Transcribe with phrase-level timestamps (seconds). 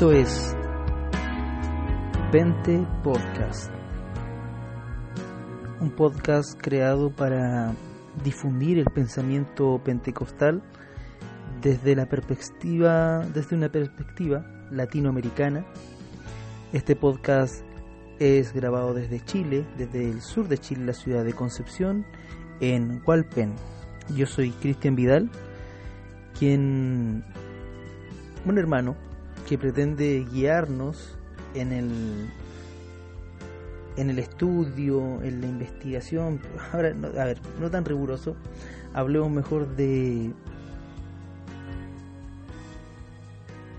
[0.00, 0.56] Esto es
[2.32, 3.70] Pente Podcast,
[5.78, 7.74] un podcast creado para
[8.24, 10.62] difundir el pensamiento pentecostal
[11.60, 15.66] desde la perspectiva, desde una perspectiva latinoamericana.
[16.72, 17.62] Este podcast
[18.18, 22.06] es grabado desde Chile, desde el sur de Chile, la ciudad de Concepción,
[22.60, 23.52] en Hualpen.
[24.16, 25.30] Yo soy Cristian Vidal,
[26.38, 27.22] quien
[28.46, 29.09] un hermano
[29.50, 31.18] que pretende guiarnos
[31.54, 32.30] en el
[33.96, 36.40] en el estudio, en la investigación.
[36.72, 38.36] Ahora, a ver, no tan riguroso,
[38.94, 40.32] hablemos mejor de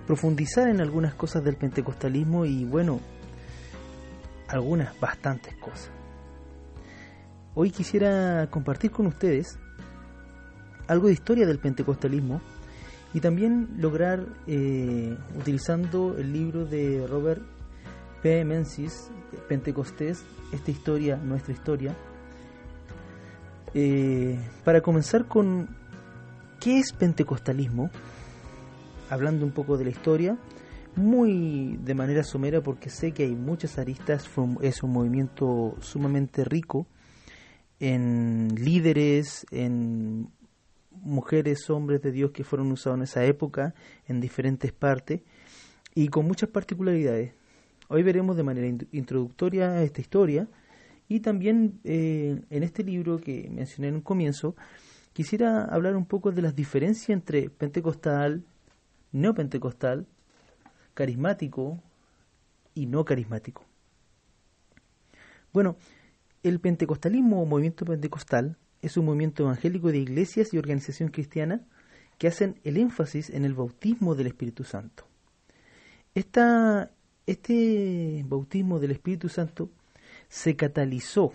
[0.05, 2.99] profundizar en algunas cosas del pentecostalismo y bueno,
[4.49, 5.89] algunas bastantes cosas.
[7.55, 9.57] Hoy quisiera compartir con ustedes
[10.87, 12.41] algo de historia del pentecostalismo
[13.13, 17.41] y también lograr, eh, utilizando el libro de Robert
[18.21, 18.45] P.
[18.45, 19.09] Menzies,
[19.47, 20.23] Pentecostés,
[20.53, 21.95] esta historia, nuestra historia,
[23.73, 25.69] eh, para comenzar con
[26.59, 27.89] qué es pentecostalismo,
[29.09, 30.37] hablando un poco de la historia,
[30.95, 34.29] muy de manera somera porque sé que hay muchas aristas,
[34.61, 36.85] es un movimiento sumamente rico
[37.79, 40.29] en líderes, en
[40.91, 43.73] mujeres, hombres de Dios que fueron usados en esa época
[44.07, 45.21] en diferentes partes
[45.95, 47.33] y con muchas particularidades.
[47.87, 50.47] Hoy veremos de manera introductoria esta historia
[51.07, 54.55] y también eh, en este libro que mencioné en un comienzo
[55.13, 58.43] quisiera hablar un poco de las diferencias entre pentecostal,
[59.11, 60.07] neopentecostal,
[60.93, 61.79] carismático
[62.73, 63.65] y no carismático.
[65.51, 65.75] Bueno,
[66.43, 71.61] el pentecostalismo o movimiento pentecostal es un movimiento evangélico de iglesias y organización cristiana
[72.17, 75.05] que hacen el énfasis en el bautismo del Espíritu Santo.
[76.13, 76.91] Esta,
[77.25, 79.69] este bautismo del Espíritu Santo
[80.27, 81.33] se catalizó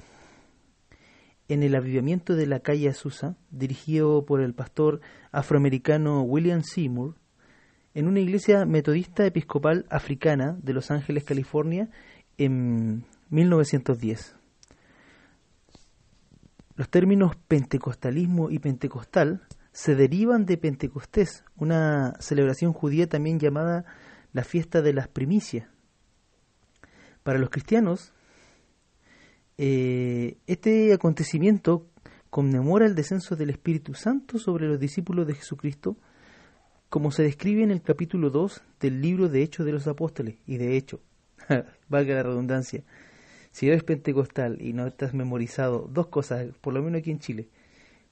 [1.48, 5.00] en el avivamiento de la calle Azusa, dirigido por el pastor
[5.32, 7.14] afroamericano William Seymour,
[7.94, 11.88] en una iglesia metodista episcopal africana de Los Ángeles, California,
[12.36, 14.36] en 1910.
[16.76, 23.84] Los términos pentecostalismo y pentecostal se derivan de Pentecostés, una celebración judía también llamada
[24.32, 25.69] la fiesta de las primicias.
[27.22, 28.15] Para los cristianos,
[29.59, 31.91] eh, este acontecimiento
[32.31, 35.97] conmemora el descenso del Espíritu Santo sobre los discípulos de Jesucristo,
[36.88, 40.36] como se describe en el capítulo 2 del libro de Hechos de los Apóstoles.
[40.47, 41.00] Y de hecho,
[41.88, 42.84] valga la redundancia,
[43.56, 47.48] si eres pentecostal y no estás memorizado dos cosas, por lo menos aquí en Chile,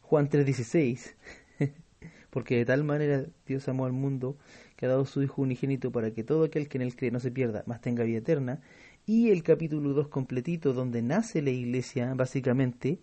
[0.00, 1.16] Juan 3:16,
[2.30, 4.38] porque de tal manera Dios amó al mundo
[4.74, 7.20] que ha dado su Hijo unigénito para que todo aquel que en él cree no
[7.20, 8.62] se pierda, mas tenga vida eterna,
[9.04, 13.00] y el capítulo 2 completito donde nace la iglesia, básicamente,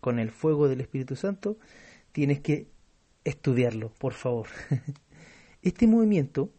[0.00, 1.58] con el fuego del Espíritu Santo,
[2.10, 2.68] tienes que
[3.22, 4.46] estudiarlo, por favor.
[5.60, 6.50] Este movimiento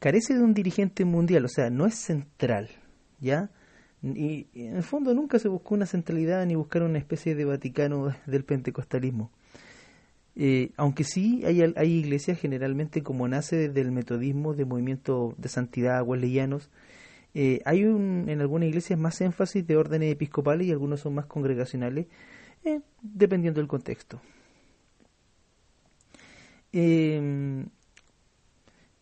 [0.00, 2.68] carece de un dirigente mundial, o sea, no es central,
[3.20, 3.52] ¿ya?
[4.04, 8.14] Y, en el fondo nunca se buscó una centralidad ni buscar una especie de Vaticano
[8.26, 9.30] del pentecostalismo.
[10.36, 16.02] Eh, aunque sí hay, hay iglesias generalmente como nace del metodismo de movimiento de santidad
[16.02, 16.70] wesleyanos,
[17.34, 21.26] eh, hay un, en algunas iglesias más énfasis de órdenes episcopales y algunos son más
[21.26, 22.06] congregacionales,
[22.64, 24.20] eh, dependiendo del contexto.
[26.72, 27.70] en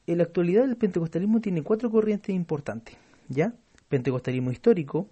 [0.07, 2.97] la actualidad el pentecostalismo tiene cuatro corrientes importantes,
[3.29, 3.55] ¿ya?
[3.93, 5.07] Pentecostalismo histórico,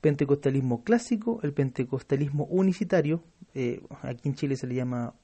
[0.00, 3.24] pentecostalismo clásico, el pentecostalismo unicitario,
[3.54, 5.14] eh, aquí en Chile se le llama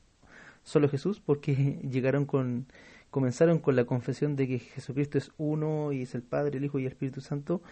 [0.64, 1.54] solo Jesús porque
[1.88, 2.66] llegaron con
[3.10, 6.80] comenzaron con la confesión de que Jesucristo es uno y es el Padre, el Hijo
[6.80, 7.62] y el Espíritu Santo,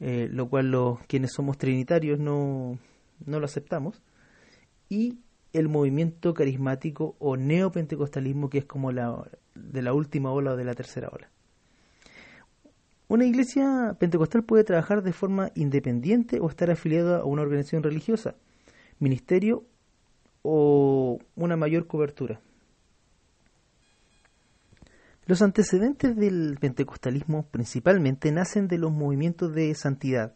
[0.00, 2.76] eh, lo cual los quienes somos trinitarios no,
[3.24, 4.02] no lo aceptamos,
[4.88, 5.20] y
[5.52, 10.64] el movimiento carismático o neopentecostalismo que es como la de la última ola o de
[10.64, 11.30] la tercera ola.
[13.10, 18.36] Una iglesia pentecostal puede trabajar de forma independiente o estar afiliada a una organización religiosa,
[19.00, 19.64] ministerio
[20.42, 22.40] o una mayor cobertura.
[25.26, 30.32] Los antecedentes del pentecostalismo principalmente nacen de los movimientos de santidad.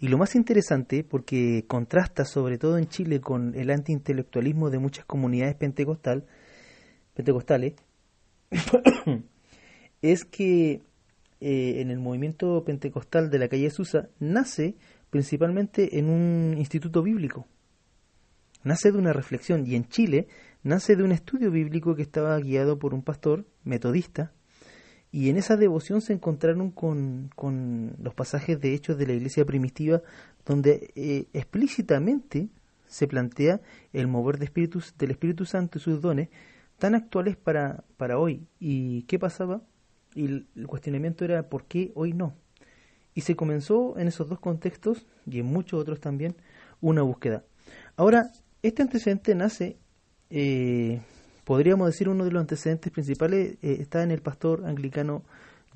[0.00, 5.04] Y lo más interesante, porque contrasta sobre todo en Chile con el antiintelectualismo de muchas
[5.04, 6.26] comunidades pentecostal,
[7.14, 7.74] pentecostales,
[10.02, 10.82] es que
[11.40, 14.76] eh, en el movimiento pentecostal de la calle Susa nace
[15.10, 17.46] principalmente en un instituto bíblico.
[18.64, 20.28] Nace de una reflexión y en Chile
[20.62, 24.32] nace de un estudio bíblico que estaba guiado por un pastor metodista
[25.12, 29.44] Y en esa devoción se encontraron con, con los pasajes de hechos de la iglesia
[29.44, 30.02] primitiva,
[30.44, 32.48] donde eh, explícitamente
[32.86, 33.60] se plantea
[33.92, 36.28] el mover de espíritus, del Espíritu Santo y sus dones
[36.78, 38.46] tan actuales para, para hoy.
[38.58, 39.62] ¿Y qué pasaba?
[40.16, 42.34] Y el cuestionamiento era ¿por qué hoy no?
[43.14, 46.34] Y se comenzó en esos dos contextos y en muchos otros también
[46.80, 47.44] una búsqueda.
[47.96, 48.30] Ahora,
[48.62, 49.76] este antecedente nace,
[50.30, 51.00] eh,
[51.44, 55.22] podríamos decir uno de los antecedentes principales eh, está en el pastor anglicano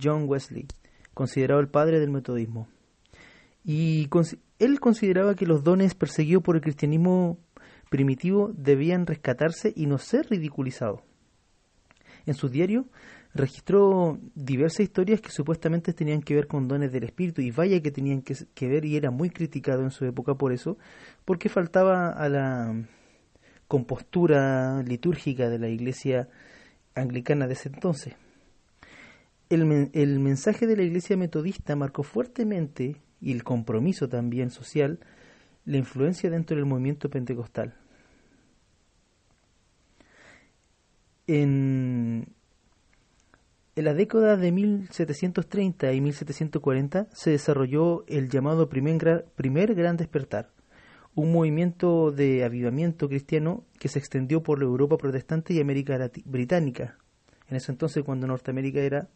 [0.02, 0.66] John Wesley,
[1.14, 2.66] considerado el padre del metodismo.
[3.64, 4.08] Y
[4.58, 7.38] él consideraba que los dones perseguidos por el cristianismo
[7.90, 11.00] primitivo debían rescatarse y no ser ridiculizados.
[12.26, 12.86] En su diario
[13.34, 17.90] registró diversas historias que supuestamente tenían que ver con dones del espíritu y vaya que
[17.90, 20.78] tenían que, ver y era muy criticado en su época por eso,
[21.24, 22.88] porque faltaba a la
[23.68, 26.28] compostura litúrgica de la iglesia
[26.94, 28.14] anglicana de ese entonces.
[29.48, 34.98] El, el mensaje de la iglesia metodista marcó fuertemente, y el compromiso también social,
[35.64, 37.74] la influencia dentro del movimiento pentecostal.
[41.26, 42.26] En,
[43.76, 50.50] en la década de 1730 y 1740 se desarrolló el llamado primer, primer Gran Despertar,
[51.14, 56.96] un movimiento de avivamiento cristiano que se extendió por la Europa protestante y América británica,
[57.48, 59.08] en ese entonces cuando Norteamérica era,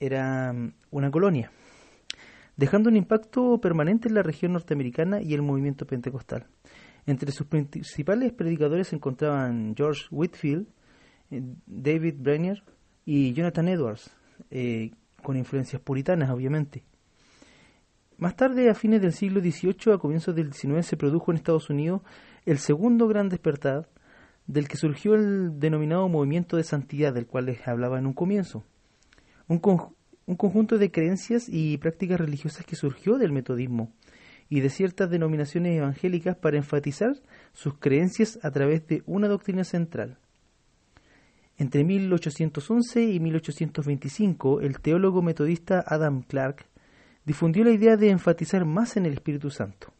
[0.00, 1.50] era mm, una colonia,
[2.56, 6.46] dejando un impacto permanente en la región norteamericana y el movimiento pentecostal.
[7.06, 10.66] Entre sus principales predicadores se encontraban George Whitfield,
[11.30, 12.62] eh, David Brenner
[13.04, 14.10] y Jonathan Edwards,
[14.50, 14.90] eh,
[15.22, 16.82] con influencias puritanas, obviamente.
[18.16, 21.68] Más tarde, a fines del siglo XVIII, a comienzos del XIX, se produjo en Estados
[21.68, 22.02] Unidos
[22.46, 23.88] el segundo gran despertar,
[24.46, 28.62] del que surgió el denominado movimiento de santidad, del cual les hablaba en un comienzo.
[29.48, 29.60] Un,
[30.26, 33.92] un conjunto de creencias y prácticas religiosas que surgió del metodismo
[34.48, 37.16] y de ciertas denominaciones evangélicas para enfatizar
[37.52, 40.18] sus creencias a través de una doctrina central.
[41.56, 46.66] Entre 1811 y 1825, el teólogo metodista Adam Clark
[47.24, 49.92] difundió la idea de enfatizar más en el Espíritu Santo.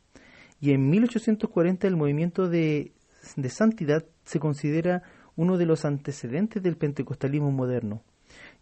[0.60, 2.92] Y en 1840 el movimiento de,
[3.48, 5.02] santidad se considera
[5.36, 8.02] uno de los antecedentes del pentecostalismo moderno.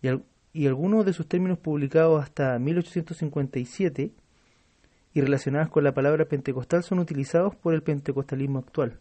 [0.02, 0.08] Y,
[0.52, 4.12] y algunos de sus términos publicados hasta 1857
[5.14, 8.98] y relacionados con la palabra pentecostal son utilizados por el pentecostalismo actual.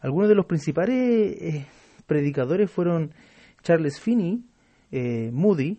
[0.00, 1.66] Algunos de los principales eh,
[2.06, 3.12] predicadores fueron
[3.62, 4.44] Charles Finney,
[4.90, 5.78] eh, Moody,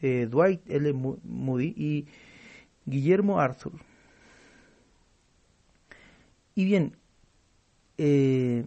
[0.00, 0.92] eh, Dwight L.
[0.92, 2.06] Moody y
[2.84, 3.72] Guillermo Arthur.
[6.54, 6.96] Y bien,
[7.98, 8.66] eh,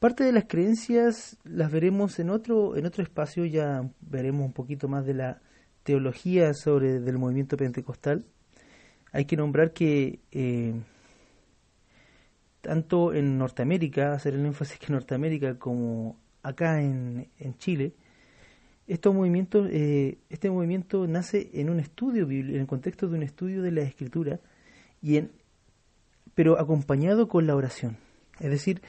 [0.00, 4.88] parte de las creencias las veremos en otro, en otro espacio, ya veremos un poquito
[4.88, 5.40] más de la
[5.84, 8.24] teología sobre del movimiento pentecostal.
[9.12, 10.74] Hay que nombrar que eh,
[12.64, 17.28] tanto en Norteamérica, hacer el énfasis que en Norteamérica como acá en,
[17.58, 17.92] Chile,
[18.86, 23.62] estos movimientos, eh, este movimiento nace en un estudio en el contexto de un estudio
[23.62, 24.40] de la escritura,
[25.02, 25.30] y en,
[26.34, 27.98] pero acompañado con la oración.
[28.40, 28.80] Es decir,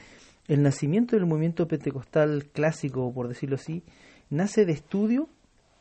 [0.48, 3.82] el nacimiento del movimiento pentecostal clásico, por decirlo así,
[4.30, 5.28] nace de estudio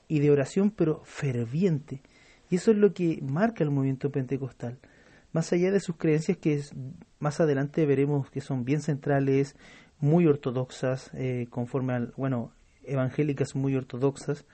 [0.08, 2.01] y de oración, pero ferviente.
[2.50, 4.79] Y eso es lo que marca el movimiento pentecostal.
[5.36, 6.62] Más allá de sus creencias, que
[7.20, 9.58] más adelante veremos que son bien centrales,
[10.00, 12.54] muy ortodoxas, eh, conforme al, bueno,
[12.86, 14.46] evangélicas muy ortodoxas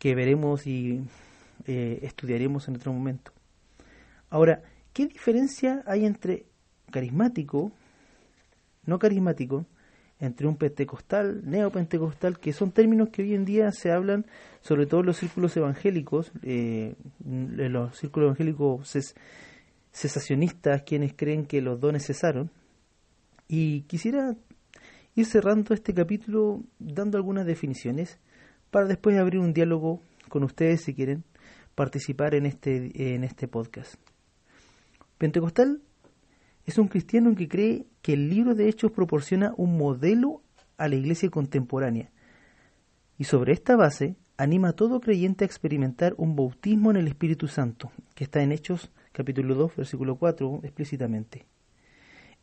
[0.00, 1.04] que veremos y
[1.66, 3.30] eh, estudiaremos en otro momento.
[4.28, 6.46] Ahora, ¿qué diferencia hay entre
[6.90, 7.70] carismático,
[8.86, 9.66] no carismático,
[10.18, 14.26] entre un pentecostal, neopentecostal, que son términos que hoy en día se hablan
[14.62, 18.96] sobre todo en los círculos evangélicos, eh, en los círculos evangélicos
[19.92, 22.50] cesacionistas, quienes creen que los dones cesaron.
[23.48, 24.36] Y quisiera
[25.14, 28.18] ir cerrando este capítulo dando algunas definiciones
[28.70, 31.24] para después abrir un diálogo con ustedes si quieren
[31.74, 33.94] participar en este, en este podcast.
[35.16, 35.80] Pentecostal
[36.66, 40.42] es un cristiano que cree que el libro de Hechos proporciona un modelo
[40.76, 42.10] a la iglesia contemporánea
[43.16, 47.48] y sobre esta base anima a todo creyente a experimentar un bautismo en el Espíritu
[47.48, 51.44] Santo, que está en Hechos capítulo 2, versículo 4 explícitamente.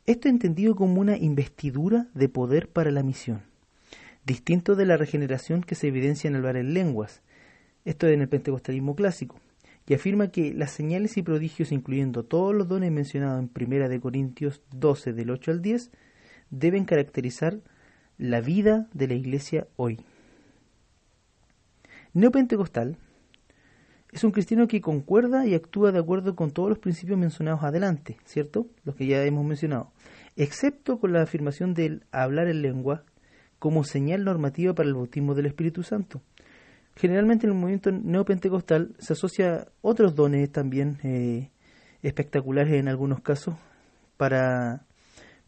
[0.05, 3.43] Esto entendido como una investidura de poder para la misión,
[4.25, 7.21] distinto de la regeneración que se evidencia en hablar en lenguas,
[7.85, 9.39] esto en el pentecostalismo clásico,
[9.87, 14.01] y afirma que las señales y prodigios, incluyendo todos los dones mencionados en Primera de
[14.01, 15.91] Corintios 12 del 8 al 10,
[16.49, 17.61] deben caracterizar
[18.17, 20.01] la vida de la iglesia hoy.
[22.13, 22.97] Neopentecostal
[24.15, 28.15] es un cristiano que concuerda y actúa de acuerdo con todos los principios mencionados adelante,
[28.23, 28.65] ¿cierto?
[28.85, 29.91] Los que ya hemos mencionado,
[30.37, 33.03] excepto con la afirmación del hablar en lengua
[33.59, 36.21] como señal normativa para el bautismo del Espíritu Santo.
[36.95, 41.49] Generalmente en el movimiento neopentecostal se asocia otros dones también eh,
[42.01, 43.55] espectaculares en algunos casos
[44.15, 44.85] para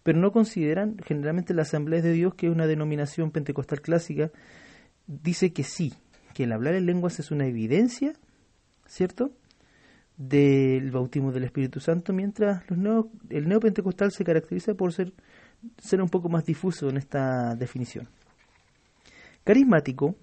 [0.04, 4.30] pero no consideran generalmente la Asamblea de Dios que es una denominación pentecostal clásica
[5.06, 5.94] dice que sí,
[6.34, 8.12] que el hablar en lenguas es una evidencia,
[8.88, 9.32] ¿cierto?
[10.18, 15.14] del bautismo del Espíritu Santo, mientras los el neopentecostal se caracteriza por ser,
[15.78, 18.08] ser un poco más difuso en esta definición.
[19.44, 20.16] Carismático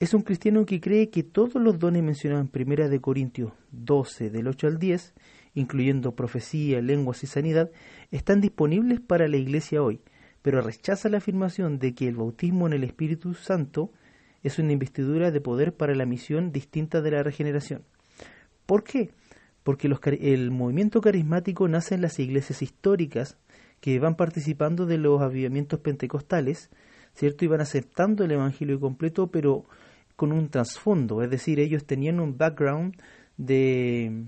[0.00, 4.30] es un cristiano que cree que todos los dones mencionados en 1 de Corintios 12
[4.30, 5.14] del 8 al 10,
[5.54, 7.70] incluyendo profecía, lenguas y sanidad,
[8.10, 10.00] están disponibles para la iglesia hoy,
[10.42, 13.92] pero rechaza la afirmación de que el bautismo en el Espíritu Santo
[14.44, 17.82] es una investidura de poder para la misión distinta de la regeneración.
[18.66, 19.10] ¿Por qué?
[19.64, 23.38] Porque el movimiento carismático nace en las iglesias históricas
[23.80, 26.70] que van participando de los avivamientos pentecostales,
[27.14, 27.46] ¿cierto?
[27.46, 29.64] Y van aceptando el Evangelio completo, pero
[30.14, 32.94] con un trasfondo, es decir, ellos tenían un background
[33.36, 34.26] de,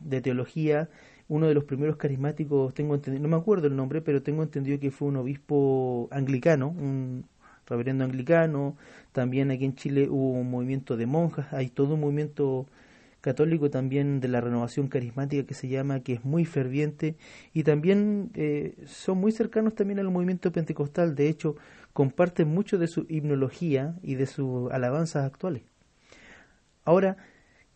[0.00, 0.90] de teología.
[1.26, 4.78] Uno de los primeros carismáticos, tengo entendido, no me acuerdo el nombre, pero tengo entendido
[4.78, 7.24] que fue un obispo anglicano, un
[7.66, 8.76] reverendo anglicano.
[9.12, 12.66] También aquí en Chile hubo un movimiento de monjas, hay todo un movimiento
[13.24, 17.16] católico también de la renovación carismática que se llama, que es muy ferviente
[17.54, 21.56] y también eh, son muy cercanos también al movimiento pentecostal, de hecho
[21.94, 25.62] comparten mucho de su himnología y de sus alabanzas actuales.
[26.84, 27.16] Ahora,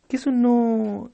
[0.07, 1.13] ¿qué es un no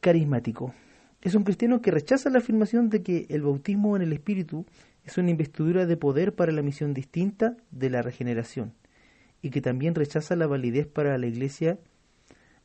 [0.00, 0.74] carismático?
[1.22, 4.66] Es un cristiano que rechaza la afirmación de que el bautismo en el Espíritu
[5.06, 8.74] es una investidura de poder para la misión distinta de la regeneración
[9.40, 11.78] y que también rechaza la validez para la Iglesia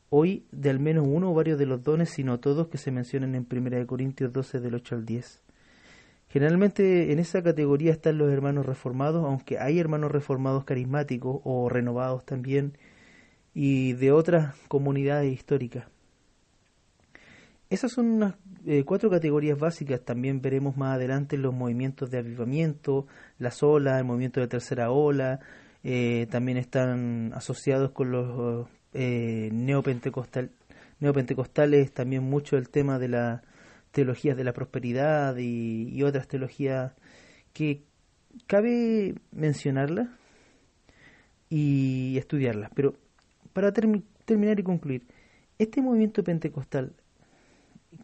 [0.10, 3.36] hoy de al menos uno o varios de los dones, sino todos que se mencionan
[3.36, 5.44] en 1 Corintios 12 del 8 al 10.
[6.30, 12.26] Generalmente en esa categoría están los hermanos reformados, aunque hay hermanos reformados carismáticos o renovados
[12.26, 12.78] también,
[13.54, 15.86] y de otras comunidades históricas.
[17.72, 18.36] Esas son unas
[18.66, 20.02] eh, cuatro categorías básicas.
[20.02, 23.08] También veremos más adelante los movimientos de avivamiento,
[23.40, 25.40] las olas, el movimiento de tercera ola.
[25.82, 30.52] Eh, también están asociados con los eh, neopentecostal,
[31.00, 33.42] neopentecostales también mucho el tema de la
[33.92, 36.92] teologías de la prosperidad y, otras teologías
[37.54, 37.84] que
[38.48, 40.10] cabe mencionarlas
[41.50, 42.70] y estudiarlas.
[42.76, 42.96] Pero
[43.54, 45.04] para terminar y concluir,
[45.58, 46.94] este movimiento pentecostal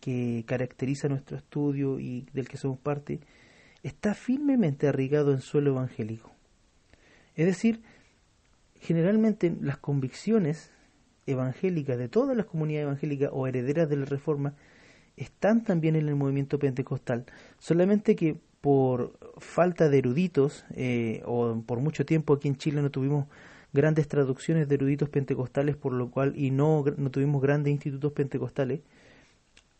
[0.01, 3.19] que caracteriza nuestro estudio y del que somos parte,
[3.83, 6.31] está firmemente arraigado en suelo evangélico.
[7.35, 7.81] Es decir,
[8.79, 10.71] generalmente las convicciones
[11.25, 14.53] evangélicas de todas las comunidades evangélicas o herederas de la Reforma
[15.15, 17.25] están también en el movimiento pentecostal,
[17.59, 22.91] solamente que por falta de eruditos eh, o por mucho tiempo aquí en Chile no
[22.91, 23.27] tuvimos
[23.73, 28.81] grandes traducciones de eruditos pentecostales, por lo cual y no, no tuvimos grandes institutos pentecostales,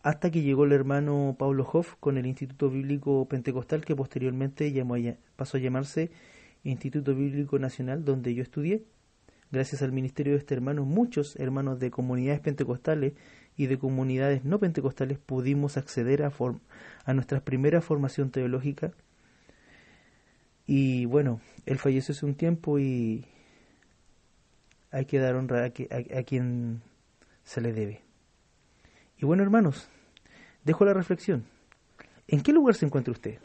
[0.08, 4.96] hasta que llegó el hermano Pablo Hoff con el Instituto Bíblico Pentecostal, que posteriormente llamó
[5.36, 6.12] pasó a llamarse
[6.64, 8.86] Instituto Bíblico Nacional, donde yo estudié.
[9.52, 13.16] Gracias al ministerio de este hermano, muchos hermanos de comunidades pentecostales
[13.58, 16.32] y de comunidades no pentecostales pudimos acceder a,
[17.04, 18.94] a nuestra primera formación teológica.
[20.66, 23.26] Y bueno, él falleció hace un tiempo y
[24.92, 26.82] hay que dar honra a, quien
[27.44, 28.04] se le debe.
[29.18, 29.90] Y bueno, hermanos,
[30.68, 31.46] dejo la reflexión.
[32.28, 33.40] ¿En qué lugar se encuentra usted?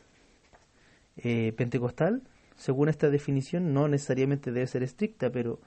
[1.16, 2.22] Eh, ¿Pentecostal?
[2.56, 5.60] Según esta definición, no necesariamente debe ser estricta, pero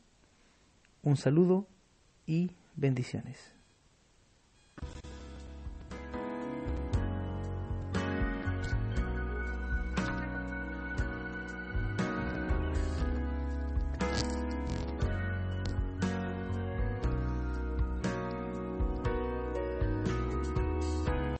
[1.02, 1.68] Un saludo
[2.26, 3.53] y bendiciones.